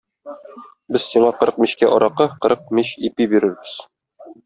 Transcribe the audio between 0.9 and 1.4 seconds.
Без сиңа